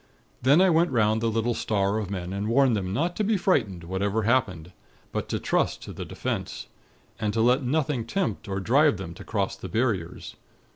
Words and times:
Then 0.41 0.61
I 0.61 0.71
went 0.71 0.89
'round 0.89 1.21
the 1.21 1.29
little 1.29 1.53
star 1.53 1.99
of 1.99 2.09
men, 2.09 2.33
and 2.33 2.47
warned 2.47 2.75
them 2.75 2.91
not 2.91 3.15
to 3.17 3.23
be 3.23 3.37
frightened 3.37 3.83
whatever 3.83 4.23
happened; 4.23 4.71
but 5.11 5.29
to 5.29 5.37
trust 5.39 5.83
to 5.83 5.93
the 5.93 6.05
'Defense'; 6.05 6.65
and 7.19 7.31
to 7.33 7.41
let 7.41 7.61
nothing 7.61 8.05
tempt 8.07 8.47
or 8.47 8.59
drive 8.59 8.97
them 8.97 9.13
to 9.13 9.23
cross 9.23 9.55
the 9.55 9.69
Barriers. 9.69 10.35